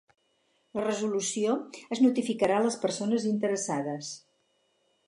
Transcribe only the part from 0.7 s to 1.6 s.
La resolució